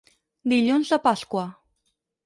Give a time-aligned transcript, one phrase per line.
[0.53, 1.47] Dilluns de Pasqua.